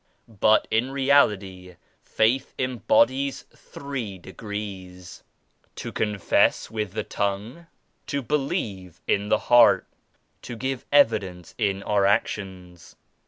[0.27, 5.21] But in reality Faith embodies three degrees:—
[5.75, 7.67] ^To confess with the tongue:
[8.07, 9.85] To believe in the heart:
[10.41, 12.95] To give evi dence in our actions.